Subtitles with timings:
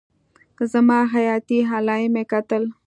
[0.71, 2.63] زما حياتي علايم يې کتل.